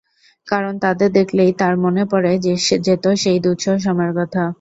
[0.47, 2.31] কারণ, তাদের দেখলেই তাঁর মনে পড়ে
[2.87, 4.43] যেত সেই দুঃসহ সময়ের কথা।